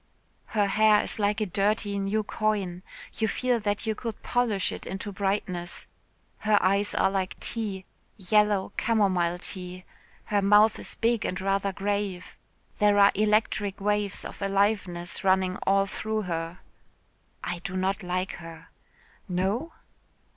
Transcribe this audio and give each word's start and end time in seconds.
"Her 0.57 0.65
hair 0.65 1.03
is 1.03 1.19
like 1.19 1.39
a 1.41 1.45
dirty 1.45 1.99
new 1.99 2.23
coin. 2.23 2.81
You 3.19 3.27
feel 3.27 3.59
that 3.59 3.85
you 3.85 3.93
could 3.93 4.23
polish 4.23 4.71
it 4.71 4.87
into 4.87 5.11
brightness. 5.11 5.85
Her 6.39 6.57
eyes 6.59 6.95
are 6.95 7.11
like 7.11 7.39
tea 7.39 7.85
yellow 8.17 8.73
camomile 8.77 9.37
tea. 9.37 9.85
Her 10.25 10.41
mouth 10.41 10.79
is 10.79 10.95
big 10.95 11.23
and 11.23 11.39
rather 11.39 11.71
grave. 11.71 12.35
There 12.79 12.97
are 12.97 13.11
electric 13.13 13.79
waves 13.79 14.25
of 14.25 14.41
aliveness 14.41 15.23
running 15.23 15.57
all 15.67 15.85
through 15.85 16.23
her." 16.23 16.61
"I 17.43 17.59
do 17.59 17.77
not 17.77 18.01
like 18.01 18.31
her." 18.37 18.69
"No?" 19.29 19.71